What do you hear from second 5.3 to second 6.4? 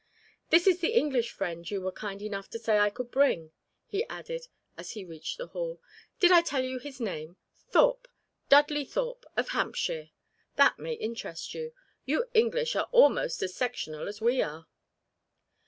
the hall. "Did